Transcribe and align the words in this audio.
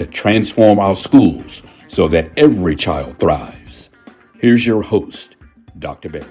to 0.00 0.06
transform 0.06 0.78
our 0.78 0.96
schools 0.96 1.60
so 1.88 2.08
that 2.08 2.30
every 2.38 2.74
child 2.74 3.18
thrives. 3.18 3.90
Here's 4.38 4.64
your 4.64 4.80
host, 4.80 5.36
Dr. 5.78 6.08
Berry. 6.08 6.24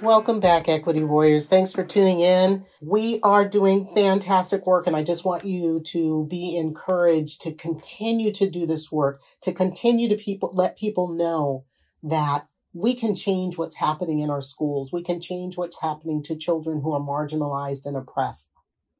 Welcome 0.00 0.38
back, 0.38 0.68
Equity 0.68 1.02
Warriors. 1.02 1.48
Thanks 1.48 1.72
for 1.72 1.82
tuning 1.82 2.20
in. 2.20 2.64
We 2.80 3.18
are 3.24 3.44
doing 3.44 3.88
fantastic 3.92 4.64
work, 4.64 4.86
and 4.86 4.94
I 4.94 5.02
just 5.02 5.24
want 5.24 5.44
you 5.44 5.80
to 5.86 6.28
be 6.30 6.56
encouraged 6.56 7.40
to 7.40 7.52
continue 7.52 8.32
to 8.34 8.48
do 8.48 8.66
this 8.66 8.92
work, 8.92 9.20
to 9.40 9.52
continue 9.52 10.08
to 10.08 10.14
people 10.14 10.52
let 10.54 10.78
people 10.78 11.08
know 11.08 11.64
that 12.04 12.46
we 12.76 12.94
can 12.94 13.14
change 13.14 13.56
what's 13.56 13.76
happening 13.76 14.20
in 14.20 14.28
our 14.28 14.42
schools. 14.42 14.92
We 14.92 15.02
can 15.02 15.18
change 15.18 15.56
what's 15.56 15.80
happening 15.80 16.22
to 16.24 16.36
children 16.36 16.82
who 16.82 16.92
are 16.92 17.00
marginalized 17.00 17.86
and 17.86 17.96
oppressed. 17.96 18.52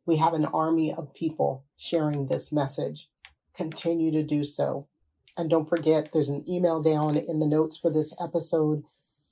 We 0.06 0.16
have 0.16 0.32
an 0.32 0.46
army 0.46 0.95
of 0.95 1.12
people 1.12 1.66
sharing 1.76 2.28
this 2.28 2.51
message. 2.51 3.10
Continue 3.54 4.10
to 4.12 4.23
do 4.23 4.45
so. 4.45 4.88
And 5.36 5.51
don't 5.51 5.68
forget, 5.68 6.12
there's 6.12 6.30
an 6.30 6.42
email 6.48 6.80
down 6.80 7.18
in 7.18 7.38
the 7.38 7.46
notes 7.46 7.76
for 7.76 7.90
this 7.90 8.14
episode 8.18 8.82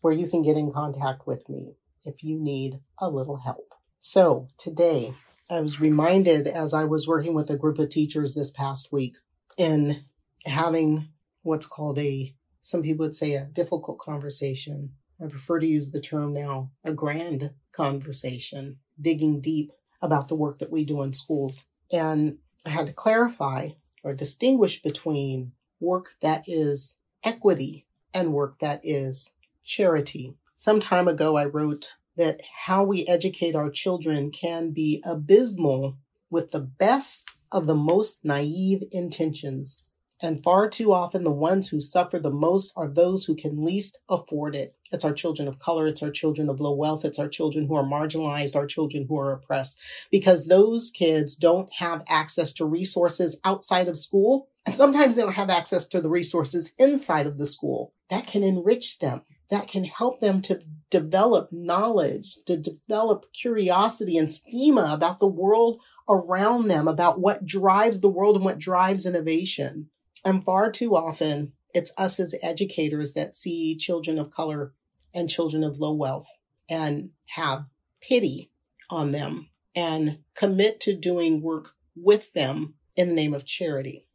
where 0.02 0.12
you 0.12 0.28
can 0.28 0.42
get 0.42 0.58
in 0.58 0.70
contact 0.70 1.26
with 1.26 1.48
me 1.48 1.76
if 2.04 2.22
you 2.22 2.38
need 2.38 2.80
a 2.98 3.08
little 3.08 3.38
help. 3.38 3.72
So 3.98 4.48
today, 4.58 5.14
I 5.50 5.60
was 5.60 5.80
reminded 5.80 6.48
as 6.48 6.74
I 6.74 6.84
was 6.84 7.08
working 7.08 7.32
with 7.32 7.48
a 7.48 7.56
group 7.56 7.78
of 7.78 7.88
teachers 7.88 8.34
this 8.34 8.50
past 8.50 8.92
week 8.92 9.16
in 9.56 10.04
having 10.44 11.08
what's 11.40 11.64
called 11.64 11.98
a 11.98 12.34
some 12.64 12.82
people 12.82 13.04
would 13.04 13.14
say 13.14 13.34
a 13.34 13.44
difficult 13.44 13.98
conversation. 13.98 14.94
I 15.22 15.26
prefer 15.26 15.60
to 15.60 15.66
use 15.66 15.90
the 15.90 16.00
term 16.00 16.32
now 16.32 16.70
a 16.82 16.94
grand 16.94 17.50
conversation, 17.72 18.78
digging 18.98 19.42
deep 19.42 19.70
about 20.00 20.28
the 20.28 20.34
work 20.34 20.60
that 20.60 20.72
we 20.72 20.86
do 20.86 21.02
in 21.02 21.12
schools. 21.12 21.66
And 21.92 22.38
I 22.64 22.70
had 22.70 22.86
to 22.86 22.94
clarify 22.94 23.68
or 24.02 24.14
distinguish 24.14 24.80
between 24.80 25.52
work 25.78 26.14
that 26.22 26.44
is 26.46 26.96
equity 27.22 27.86
and 28.14 28.32
work 28.32 28.58
that 28.60 28.80
is 28.82 29.32
charity. 29.62 30.34
Some 30.56 30.80
time 30.80 31.06
ago, 31.06 31.36
I 31.36 31.44
wrote 31.44 31.92
that 32.16 32.40
how 32.64 32.82
we 32.82 33.06
educate 33.06 33.54
our 33.54 33.68
children 33.68 34.30
can 34.30 34.70
be 34.70 35.02
abysmal 35.04 35.98
with 36.30 36.50
the 36.50 36.60
best 36.60 37.28
of 37.52 37.66
the 37.66 37.74
most 37.74 38.24
naive 38.24 38.84
intentions 38.90 39.84
and 40.24 40.42
far 40.42 40.68
too 40.68 40.92
often, 40.92 41.22
the 41.22 41.30
ones 41.30 41.68
who 41.68 41.80
suffer 41.80 42.18
the 42.18 42.30
most 42.30 42.72
are 42.74 42.88
those 42.88 43.26
who 43.26 43.36
can 43.36 43.64
least 43.64 43.98
afford 44.08 44.56
it. 44.56 44.74
It's 44.90 45.04
our 45.04 45.12
children 45.12 45.46
of 45.46 45.58
color, 45.58 45.86
it's 45.86 46.02
our 46.02 46.10
children 46.10 46.48
of 46.48 46.60
low 46.60 46.74
wealth, 46.74 47.04
it's 47.04 47.18
our 47.18 47.28
children 47.28 47.66
who 47.66 47.76
are 47.76 47.84
marginalized, 47.84 48.56
our 48.56 48.66
children 48.66 49.06
who 49.08 49.18
are 49.18 49.32
oppressed, 49.32 49.78
because 50.10 50.46
those 50.46 50.90
kids 50.90 51.36
don't 51.36 51.72
have 51.74 52.02
access 52.08 52.52
to 52.54 52.64
resources 52.64 53.38
outside 53.44 53.86
of 53.86 53.98
school. 53.98 54.48
And 54.66 54.74
sometimes 54.74 55.14
they 55.16 55.22
don't 55.22 55.34
have 55.34 55.50
access 55.50 55.84
to 55.88 56.00
the 56.00 56.10
resources 56.10 56.72
inside 56.78 57.26
of 57.26 57.38
the 57.38 57.46
school 57.46 57.92
that 58.08 58.26
can 58.26 58.42
enrich 58.42 58.98
them, 58.98 59.22
that 59.50 59.68
can 59.68 59.84
help 59.84 60.20
them 60.20 60.40
to 60.42 60.60
develop 60.90 61.50
knowledge, 61.52 62.36
to 62.46 62.56
develop 62.56 63.26
curiosity 63.32 64.16
and 64.16 64.30
schema 64.30 64.90
about 64.92 65.18
the 65.18 65.26
world 65.26 65.82
around 66.08 66.68
them, 66.68 66.88
about 66.88 67.20
what 67.20 67.44
drives 67.44 68.00
the 68.00 68.08
world 68.08 68.36
and 68.36 68.44
what 68.44 68.58
drives 68.58 69.04
innovation. 69.04 69.90
And 70.24 70.44
far 70.44 70.70
too 70.70 70.96
often, 70.96 71.52
it's 71.74 71.92
us 71.98 72.18
as 72.18 72.34
educators 72.42 73.12
that 73.14 73.34
see 73.34 73.76
children 73.76 74.18
of 74.18 74.30
color 74.30 74.72
and 75.12 75.28
children 75.28 75.62
of 75.62 75.78
low 75.78 75.92
wealth 75.92 76.28
and 76.68 77.10
have 77.30 77.66
pity 78.00 78.50
on 78.90 79.12
them 79.12 79.50
and 79.74 80.18
commit 80.36 80.80
to 80.80 80.96
doing 80.96 81.42
work 81.42 81.72
with 81.96 82.32
them 82.32 82.74
in 82.96 83.08
the 83.08 83.14
name 83.14 83.34
of 83.34 83.44
charity. 83.44 84.06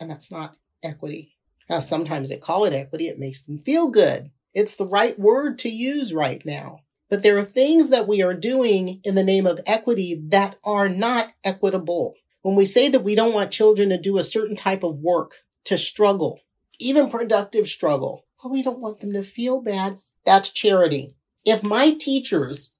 And 0.00 0.10
that's 0.10 0.30
not 0.30 0.56
equity. 0.82 1.36
Now, 1.68 1.80
sometimes 1.80 2.28
they 2.28 2.38
call 2.38 2.64
it 2.64 2.72
equity. 2.72 3.08
It 3.08 3.18
makes 3.18 3.42
them 3.42 3.58
feel 3.58 3.88
good. 3.88 4.30
It's 4.54 4.76
the 4.76 4.86
right 4.86 5.18
word 5.18 5.58
to 5.60 5.68
use 5.68 6.14
right 6.14 6.44
now. 6.46 6.80
But 7.10 7.22
there 7.22 7.36
are 7.36 7.44
things 7.44 7.90
that 7.90 8.08
we 8.08 8.22
are 8.22 8.34
doing 8.34 9.00
in 9.02 9.14
the 9.14 9.24
name 9.24 9.46
of 9.46 9.60
equity 9.66 10.20
that 10.28 10.56
are 10.64 10.88
not 10.88 11.32
equitable. 11.42 12.14
When 12.42 12.54
we 12.54 12.66
say 12.66 12.88
that 12.88 13.00
we 13.00 13.14
don't 13.14 13.34
want 13.34 13.50
children 13.50 13.88
to 13.90 13.98
do 13.98 14.18
a 14.18 14.24
certain 14.24 14.56
type 14.56 14.82
of 14.82 14.98
work, 14.98 15.36
to 15.68 15.76
struggle, 15.76 16.40
even 16.78 17.10
productive 17.10 17.68
struggle. 17.68 18.24
But 18.42 18.50
we 18.50 18.62
don't 18.62 18.80
want 18.80 19.00
them 19.00 19.12
to 19.12 19.22
feel 19.22 19.60
bad. 19.60 19.98
That's 20.24 20.48
charity. 20.48 21.14
If 21.44 21.62
my 21.62 21.92
teachers 21.92 22.72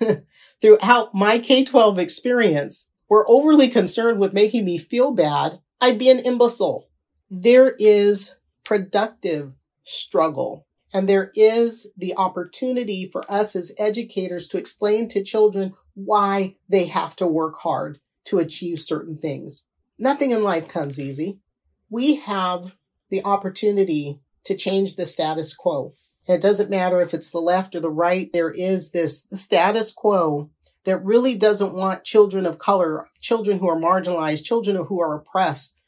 throughout 0.60 1.14
my 1.14 1.38
K 1.38 1.64
12 1.64 1.98
experience 1.98 2.86
were 3.08 3.28
overly 3.28 3.68
concerned 3.68 4.20
with 4.20 4.34
making 4.34 4.66
me 4.66 4.76
feel 4.76 5.14
bad, 5.14 5.60
I'd 5.80 5.98
be 5.98 6.10
an 6.10 6.18
imbecile. 6.18 6.88
There 7.30 7.74
is 7.78 8.36
productive 8.62 9.52
struggle. 9.84 10.66
And 10.92 11.08
there 11.08 11.32
is 11.34 11.88
the 11.96 12.14
opportunity 12.16 13.08
for 13.10 13.24
us 13.30 13.56
as 13.56 13.72
educators 13.78 14.46
to 14.48 14.58
explain 14.58 15.08
to 15.08 15.24
children 15.24 15.74
why 15.94 16.56
they 16.68 16.86
have 16.86 17.16
to 17.16 17.26
work 17.26 17.56
hard 17.60 18.00
to 18.26 18.38
achieve 18.38 18.78
certain 18.80 19.16
things. 19.16 19.66
Nothing 19.98 20.30
in 20.30 20.42
life 20.42 20.68
comes 20.68 21.00
easy 21.00 21.40
we 21.94 22.16
have 22.16 22.74
the 23.08 23.24
opportunity 23.24 24.18
to 24.42 24.56
change 24.56 24.96
the 24.96 25.06
status 25.06 25.54
quo. 25.54 25.94
It 26.28 26.40
doesn't 26.40 26.68
matter 26.68 27.00
if 27.00 27.14
it's 27.14 27.30
the 27.30 27.38
left 27.38 27.76
or 27.76 27.80
the 27.80 27.88
right. 27.88 28.32
There 28.32 28.50
is 28.50 28.90
this 28.90 29.26
status 29.30 29.92
quo 29.92 30.50
that 30.82 31.04
really 31.04 31.36
doesn't 31.36 31.72
want 31.72 32.02
children 32.02 32.46
of 32.46 32.58
color, 32.58 33.06
children 33.20 33.60
who 33.60 33.68
are 33.68 33.80
marginalized, 33.80 34.42
children 34.42 34.74
who 34.86 35.00
are 35.00 35.14
oppressed 35.14 35.78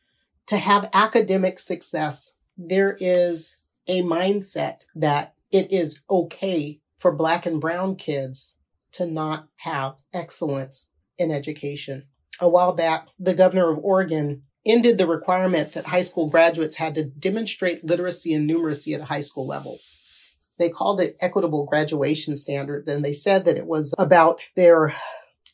to 0.47 0.59
have 0.59 0.89
academic 0.95 1.59
success. 1.59 2.33
There 2.57 2.97
is 3.01 3.57
a 3.89 4.03
mindset 4.03 4.85
that 4.95 5.35
it 5.51 5.73
is 5.73 6.03
okay 6.09 6.79
for 6.97 7.11
black 7.11 7.47
and 7.47 7.61
brown 7.61 7.97
kids 7.97 8.55
to 8.93 9.09
not 9.09 9.49
have 9.57 9.97
excellence 10.15 10.87
in 11.19 11.33
education. 11.33 12.05
A 12.41 12.49
while 12.49 12.73
back, 12.73 13.09
the 13.19 13.35
governor 13.35 13.73
of 13.73 13.81
Oregon 13.83 14.43
ended 14.67 14.99
the 14.99 15.07
requirement 15.07 15.73
that 15.73 15.87
high 15.87 16.03
school 16.03 16.29
graduates 16.29 16.77
had 16.77 16.95
to 16.97 17.05
demonstrate 17.05 17.85
literacy 17.85 18.35
and 18.35 18.49
numeracy 18.49 18.95
at 18.95 19.01
a 19.01 19.07
high 19.07 19.21
school 19.21 19.47
level. 19.47 19.79
They 20.59 20.69
called 20.69 21.01
it 21.01 21.17
equitable 21.21 21.67
graduation 21.67 22.35
standard, 22.37 22.89
and 22.89 23.05
they 23.05 23.13
said 23.13 23.45
that 23.45 23.57
it 23.57 23.67
was 23.67 23.95
about 23.99 24.41
their 24.57 24.95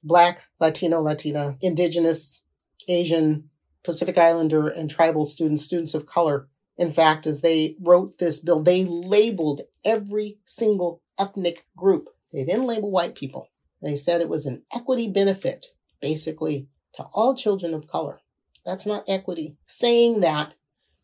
Black, 0.02 0.46
Latino, 0.60 1.00
Latina, 1.00 1.56
Indigenous, 1.60 2.42
Asian, 2.88 3.50
Pacific 3.84 4.16
Islander, 4.18 4.68
and 4.68 4.90
tribal 4.90 5.24
students, 5.24 5.62
students 5.62 5.94
of 5.94 6.06
color. 6.06 6.48
In 6.76 6.90
fact, 6.90 7.26
as 7.26 7.42
they 7.42 7.76
wrote 7.80 8.18
this 8.18 8.40
bill, 8.40 8.62
they 8.62 8.84
labeled 8.84 9.62
every 9.84 10.38
single 10.44 11.02
ethnic 11.18 11.66
group. 11.76 12.08
They 12.32 12.44
didn't 12.44 12.66
label 12.66 12.90
white 12.90 13.14
people. 13.14 13.50
They 13.82 13.96
said 13.96 14.20
it 14.20 14.28
was 14.28 14.46
an 14.46 14.62
equity 14.74 15.08
benefit, 15.08 15.66
basically, 16.00 16.68
to 16.94 17.04
all 17.12 17.34
children 17.34 17.74
of 17.74 17.86
color. 17.86 18.21
That's 18.64 18.86
not 18.86 19.04
equity. 19.08 19.56
Saying 19.66 20.20
that 20.20 20.54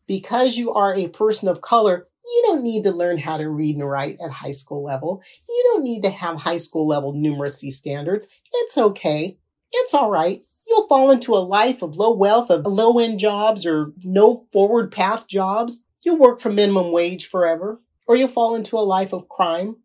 because 0.07 0.57
you 0.57 0.73
are 0.73 0.93
a 0.93 1.07
person 1.07 1.47
of 1.47 1.61
color, 1.61 2.07
you 2.25 2.43
don't 2.45 2.63
need 2.63 2.83
to 2.83 2.91
learn 2.91 3.17
how 3.17 3.37
to 3.37 3.49
read 3.49 3.75
and 3.75 3.89
write 3.89 4.17
at 4.23 4.31
high 4.31 4.51
school 4.51 4.83
level. 4.83 5.21
You 5.47 5.63
don't 5.71 5.83
need 5.83 6.03
to 6.03 6.09
have 6.09 6.41
high 6.41 6.57
school 6.57 6.87
level 6.87 7.13
numeracy 7.13 7.71
standards. 7.71 8.27
It's 8.53 8.77
okay. 8.77 9.37
It's 9.71 9.93
all 9.93 10.09
right. 10.09 10.43
You'll 10.67 10.87
fall 10.87 11.09
into 11.09 11.33
a 11.33 11.37
life 11.37 11.81
of 11.81 11.97
low 11.97 12.13
wealth, 12.13 12.51
of 12.51 12.65
low 12.65 12.99
end 12.99 13.19
jobs 13.19 13.65
or 13.65 13.93
no 14.03 14.45
forward 14.53 14.91
path 14.91 15.27
jobs. 15.27 15.83
You'll 16.05 16.19
work 16.19 16.39
for 16.39 16.51
minimum 16.51 16.91
wage 16.91 17.25
forever, 17.25 17.81
or 18.07 18.15
you'll 18.15 18.27
fall 18.27 18.55
into 18.55 18.77
a 18.77 18.79
life 18.79 19.11
of 19.11 19.27
crime, 19.27 19.77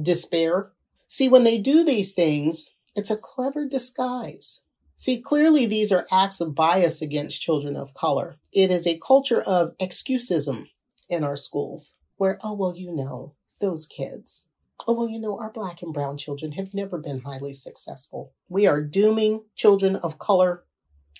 despair. 0.00 0.72
See, 1.06 1.28
when 1.28 1.44
they 1.44 1.58
do 1.58 1.84
these 1.84 2.12
things, 2.12 2.70
it's 2.96 3.10
a 3.10 3.16
clever 3.16 3.66
disguise. 3.66 4.62
See, 5.00 5.18
clearly 5.18 5.64
these 5.64 5.90
are 5.92 6.06
acts 6.12 6.42
of 6.42 6.54
bias 6.54 7.00
against 7.00 7.40
children 7.40 7.74
of 7.74 7.94
color. 7.94 8.36
It 8.52 8.70
is 8.70 8.86
a 8.86 8.98
culture 8.98 9.40
of 9.40 9.74
excusism 9.78 10.66
in 11.08 11.24
our 11.24 11.36
schools 11.36 11.94
where, 12.16 12.38
oh, 12.44 12.52
well, 12.52 12.76
you 12.76 12.94
know, 12.94 13.34
those 13.62 13.86
kids. 13.86 14.46
Oh, 14.86 14.92
well, 14.92 15.08
you 15.08 15.18
know, 15.18 15.38
our 15.38 15.50
black 15.50 15.80
and 15.80 15.94
brown 15.94 16.18
children 16.18 16.52
have 16.52 16.74
never 16.74 16.98
been 16.98 17.20
highly 17.20 17.54
successful. 17.54 18.34
We 18.50 18.66
are 18.66 18.82
dooming 18.82 19.44
children 19.56 19.96
of 19.96 20.18
color 20.18 20.64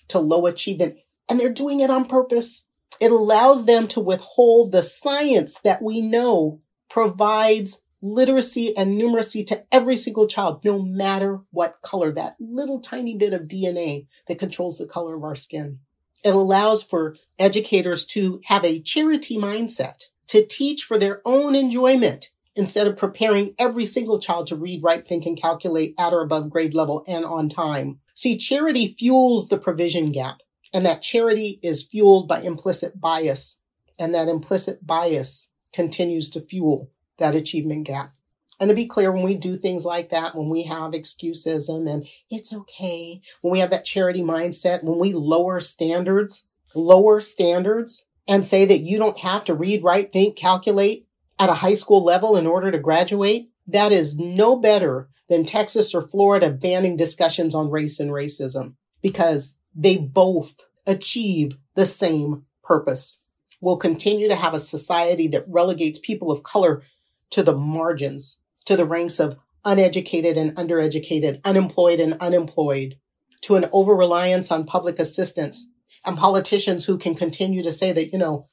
to 0.08 0.18
low 0.18 0.44
achievement, 0.44 0.98
and 1.30 1.40
they're 1.40 1.48
doing 1.48 1.80
it 1.80 1.88
on 1.88 2.04
purpose. 2.04 2.68
It 3.00 3.10
allows 3.10 3.64
them 3.64 3.88
to 3.88 4.00
withhold 4.00 4.72
the 4.72 4.82
science 4.82 5.58
that 5.60 5.80
we 5.82 6.02
know 6.02 6.60
provides 6.90 7.80
literacy 8.02 8.76
and 8.76 9.00
numeracy 9.00 9.46
to 9.46 9.64
every 9.70 9.96
single 9.96 10.26
child, 10.26 10.64
no 10.64 10.80
matter 10.80 11.40
what 11.50 11.82
color, 11.82 12.10
that 12.12 12.36
little 12.40 12.80
tiny 12.80 13.16
bit 13.16 13.32
of 13.32 13.42
DNA 13.42 14.06
that 14.28 14.38
controls 14.38 14.78
the 14.78 14.86
color 14.86 15.14
of 15.14 15.24
our 15.24 15.34
skin. 15.34 15.78
It 16.24 16.34
allows 16.34 16.82
for 16.82 17.16
educators 17.38 18.04
to 18.06 18.40
have 18.44 18.64
a 18.64 18.80
charity 18.80 19.36
mindset, 19.36 20.04
to 20.28 20.46
teach 20.46 20.82
for 20.82 20.98
their 20.98 21.22
own 21.24 21.54
enjoyment 21.54 22.30
instead 22.56 22.86
of 22.86 22.96
preparing 22.96 23.54
every 23.58 23.86
single 23.86 24.18
child 24.18 24.46
to 24.48 24.56
read, 24.56 24.82
write, 24.82 25.06
think, 25.06 25.24
and 25.24 25.40
calculate 25.40 25.94
at 25.98 26.12
or 26.12 26.20
above 26.20 26.50
grade 26.50 26.74
level 26.74 27.04
and 27.08 27.24
on 27.24 27.48
time. 27.48 28.00
See, 28.14 28.36
charity 28.36 28.88
fuels 28.88 29.48
the 29.48 29.58
provision 29.58 30.12
gap, 30.12 30.40
and 30.74 30.84
that 30.84 31.02
charity 31.02 31.58
is 31.62 31.82
fueled 31.82 32.28
by 32.28 32.42
implicit 32.42 33.00
bias, 33.00 33.60
and 33.98 34.14
that 34.14 34.28
implicit 34.28 34.86
bias 34.86 35.50
continues 35.72 36.28
to 36.30 36.40
fuel 36.40 36.90
that 37.20 37.34
achievement 37.34 37.86
gap. 37.86 38.10
And 38.58 38.68
to 38.68 38.74
be 38.74 38.86
clear, 38.86 39.10
when 39.10 39.22
we 39.22 39.36
do 39.36 39.56
things 39.56 39.86
like 39.86 40.10
that, 40.10 40.34
when 40.34 40.50
we 40.50 40.64
have 40.64 40.92
excusism 40.92 41.90
and 41.90 42.04
it's 42.28 42.52
okay, 42.52 43.22
when 43.40 43.52
we 43.52 43.60
have 43.60 43.70
that 43.70 43.86
charity 43.86 44.20
mindset, 44.20 44.84
when 44.84 44.98
we 44.98 45.14
lower 45.14 45.60
standards, 45.60 46.44
lower 46.74 47.20
standards 47.22 48.04
and 48.28 48.44
say 48.44 48.66
that 48.66 48.80
you 48.80 48.98
don't 48.98 49.18
have 49.20 49.44
to 49.44 49.54
read, 49.54 49.82
write, 49.82 50.12
think, 50.12 50.36
calculate 50.36 51.06
at 51.38 51.48
a 51.48 51.54
high 51.54 51.74
school 51.74 52.04
level 52.04 52.36
in 52.36 52.46
order 52.46 52.70
to 52.70 52.78
graduate, 52.78 53.48
that 53.66 53.92
is 53.92 54.16
no 54.16 54.56
better 54.56 55.08
than 55.30 55.44
Texas 55.44 55.94
or 55.94 56.02
Florida 56.02 56.50
banning 56.50 56.96
discussions 56.96 57.54
on 57.54 57.70
race 57.70 57.98
and 57.98 58.10
racism 58.10 58.74
because 59.00 59.56
they 59.74 59.96
both 59.96 60.54
achieve 60.86 61.56
the 61.76 61.86
same 61.86 62.44
purpose. 62.62 63.22
We'll 63.60 63.76
continue 63.76 64.28
to 64.28 64.36
have 64.36 64.54
a 64.54 64.60
society 64.60 65.28
that 65.28 65.44
relegates 65.48 65.98
people 65.98 66.30
of 66.30 66.42
color 66.42 66.82
to 67.30 67.42
the 67.42 67.56
margins, 67.56 68.38
to 68.66 68.76
the 68.76 68.84
ranks 68.84 69.18
of 69.18 69.36
uneducated 69.64 70.36
and 70.36 70.54
undereducated, 70.56 71.40
unemployed 71.44 72.00
and 72.00 72.14
unemployed, 72.14 72.96
to 73.42 73.56
an 73.56 73.66
over 73.72 73.94
reliance 73.94 74.50
on 74.50 74.64
public 74.64 74.98
assistance 74.98 75.66
and 76.04 76.16
politicians 76.16 76.84
who 76.84 76.98
can 76.98 77.14
continue 77.14 77.62
to 77.62 77.72
say 77.72 77.92
that, 77.92 78.12
you 78.12 78.18
know, 78.18 78.46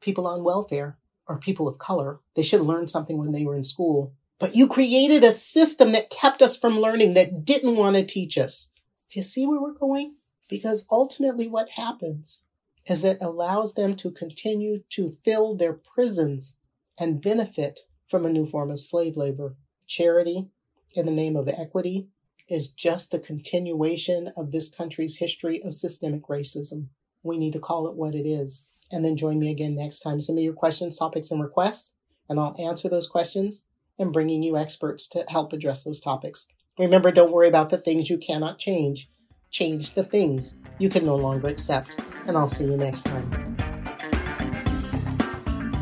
people 0.00 0.26
on 0.26 0.44
welfare 0.44 0.98
are 1.28 1.38
people 1.38 1.68
of 1.68 1.78
color. 1.78 2.20
They 2.34 2.42
should 2.42 2.60
learned 2.60 2.90
something 2.90 3.18
when 3.18 3.32
they 3.32 3.44
were 3.44 3.56
in 3.56 3.64
school. 3.64 4.14
But 4.38 4.56
you 4.56 4.66
created 4.66 5.22
a 5.22 5.32
system 5.32 5.92
that 5.92 6.10
kept 6.10 6.42
us 6.42 6.56
from 6.56 6.80
learning, 6.80 7.14
that 7.14 7.44
didn't 7.44 7.76
want 7.76 7.96
to 7.96 8.04
teach 8.04 8.36
us. 8.36 8.70
Do 9.10 9.20
you 9.20 9.22
see 9.22 9.46
where 9.46 9.60
we're 9.60 9.72
going? 9.72 10.16
Because 10.48 10.84
ultimately, 10.90 11.46
what 11.48 11.70
happens 11.70 12.42
is 12.86 13.04
it 13.04 13.18
allows 13.20 13.74
them 13.74 13.94
to 13.96 14.10
continue 14.10 14.80
to 14.90 15.12
fill 15.22 15.54
their 15.54 15.72
prisons 15.72 16.56
and 16.98 17.22
benefit 17.22 17.80
from 18.12 18.26
a 18.26 18.30
new 18.30 18.44
form 18.44 18.70
of 18.70 18.78
slave 18.78 19.16
labor. 19.16 19.56
Charity, 19.86 20.50
in 20.94 21.06
the 21.06 21.12
name 21.12 21.34
of 21.34 21.48
equity, 21.48 22.08
is 22.46 22.68
just 22.68 23.10
the 23.10 23.18
continuation 23.18 24.28
of 24.36 24.52
this 24.52 24.68
country's 24.68 25.16
history 25.16 25.62
of 25.64 25.72
systemic 25.72 26.24
racism. 26.28 26.88
We 27.22 27.38
need 27.38 27.54
to 27.54 27.58
call 27.58 27.88
it 27.88 27.96
what 27.96 28.14
it 28.14 28.28
is 28.28 28.66
and 28.92 29.02
then 29.02 29.16
join 29.16 29.40
me 29.40 29.50
again 29.50 29.74
next 29.74 30.00
time. 30.00 30.20
Send 30.20 30.36
me 30.36 30.42
your 30.42 30.52
questions, 30.52 30.98
topics, 30.98 31.30
and 31.30 31.42
requests, 31.42 31.94
and 32.28 32.38
I'll 32.38 32.54
answer 32.60 32.90
those 32.90 33.06
questions 33.06 33.64
and 33.98 34.12
bringing 34.12 34.42
you 34.42 34.58
experts 34.58 35.08
to 35.08 35.24
help 35.28 35.54
address 35.54 35.82
those 35.82 36.00
topics. 36.00 36.46
Remember, 36.78 37.10
don't 37.12 37.32
worry 37.32 37.48
about 37.48 37.70
the 37.70 37.78
things 37.78 38.10
you 38.10 38.18
cannot 38.18 38.58
change. 38.58 39.08
Change 39.50 39.94
the 39.94 40.04
things 40.04 40.56
you 40.78 40.90
can 40.90 41.06
no 41.06 41.16
longer 41.16 41.48
accept. 41.48 41.98
And 42.26 42.36
I'll 42.36 42.46
see 42.46 42.64
you 42.64 42.76
next 42.76 43.04
time. 43.04 43.71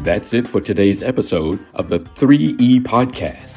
That's 0.02 0.32
it 0.32 0.48
for 0.48 0.62
today's 0.62 1.02
episode 1.02 1.60
of 1.74 1.90
the 1.90 2.00
3E 2.00 2.82
Podcast. 2.84 3.50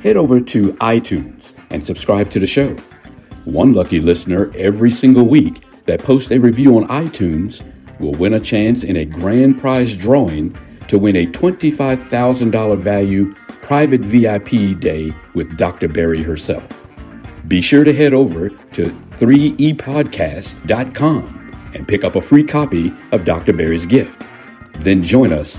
Head 0.00 0.16
over 0.16 0.40
to 0.40 0.72
iTunes 0.74 1.52
and 1.70 1.84
subscribe 1.84 2.30
to 2.30 2.38
the 2.38 2.46
show. 2.46 2.76
One 3.44 3.72
lucky 3.72 3.98
listener 3.98 4.52
every 4.54 4.92
single 4.92 5.26
week 5.26 5.64
that 5.86 6.04
posts 6.04 6.30
a 6.30 6.38
review 6.38 6.76
on 6.76 6.86
iTunes 6.86 7.60
will 7.98 8.12
win 8.12 8.34
a 8.34 8.40
chance 8.40 8.84
in 8.84 8.98
a 8.98 9.04
grand 9.04 9.60
prize 9.60 9.96
drawing 9.96 10.56
to 10.86 10.96
win 10.96 11.16
a 11.16 11.26
$25,000 11.26 12.78
value 12.78 13.34
private 13.48 14.02
VIP 14.02 14.78
day 14.78 15.12
with 15.34 15.56
Dr. 15.56 15.88
Berry 15.88 16.22
herself. 16.22 16.62
Be 17.48 17.60
sure 17.60 17.82
to 17.82 17.92
head 17.92 18.14
over 18.14 18.50
to 18.50 18.84
3epodcast.com 18.84 21.70
and 21.74 21.88
pick 21.88 22.04
up 22.04 22.14
a 22.14 22.22
free 22.22 22.44
copy 22.44 22.92
of 23.10 23.24
Dr. 23.24 23.52
Berry's 23.52 23.86
gift. 23.86 24.22
Then 24.74 25.02
join 25.02 25.32
us 25.32 25.58